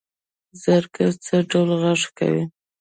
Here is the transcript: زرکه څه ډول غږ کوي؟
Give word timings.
زرکه 0.63 1.05
څه 1.25 1.35
ډول 1.49 1.69
غږ 1.81 2.01
کوي؟ 2.17 2.43